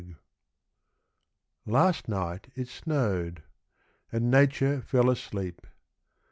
[1.67, 3.43] Last night it snowed;
[4.11, 5.67] and Nature fell asleep.